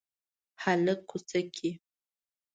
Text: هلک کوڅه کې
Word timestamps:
هلک 0.63 0.99
کوڅه 1.09 1.39
کې 1.55 1.69